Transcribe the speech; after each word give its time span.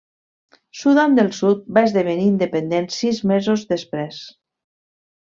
Sudan 0.83 1.17
del 1.19 1.27
Sud 1.39 1.61
va 1.77 1.83
esdevenir 1.89 2.25
independent 2.29 2.87
sis 2.97 3.21
mesos 3.33 3.67
després. 3.75 4.23